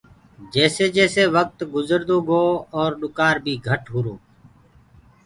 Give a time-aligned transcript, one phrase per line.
[0.53, 2.43] جيسي جيسي وڪت گُجردو گو
[2.77, 4.15] اور ڏُڪآر بيٚ گهٽ هوُرو۔